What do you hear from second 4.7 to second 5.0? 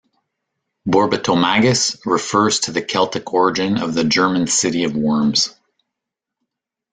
of